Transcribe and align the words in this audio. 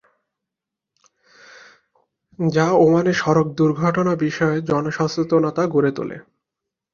যা 2.39 2.67
ওমানে 2.77 3.13
সড়ক 3.13 3.47
দুর্ঘটনা 3.53 4.13
বিষয় 4.15 4.57
জনসচেতনতা 4.61 5.63
গড়ে 5.67 5.91
তুলে। 5.91 6.17